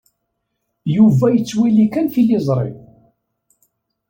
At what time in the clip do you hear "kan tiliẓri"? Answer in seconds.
1.93-2.71